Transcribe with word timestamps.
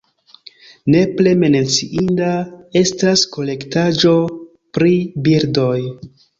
Nepre 0.93 1.33
menciinda 1.43 2.31
estas 2.83 3.27
kolektaĵo 3.37 4.17
pri 4.81 4.99
birdoj. 5.31 5.79